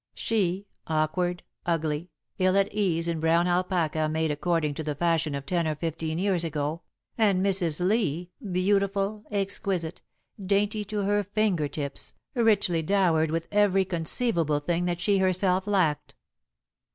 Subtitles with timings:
[0.15, 2.09] She, awkward, ugly,
[2.39, 6.17] ill at ease in brown alpaca made according to the fashion of ten or fifteen
[6.17, 6.81] years ago,
[7.19, 7.79] and Mrs.
[7.87, 10.01] Lee, beautiful, exquisite,
[10.43, 16.15] dainty to her finger tips, richly dowered with every conceivable thing that she herself lacked.